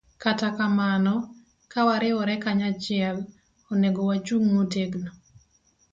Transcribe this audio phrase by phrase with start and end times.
[0.23, 1.13] Kata kamano,
[1.71, 3.17] ka wariwore kanyachiel,
[3.71, 5.11] onego wachung' motegno